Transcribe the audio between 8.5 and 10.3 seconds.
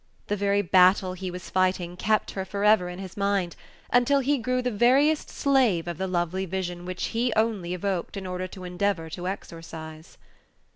endeavor to exorcise.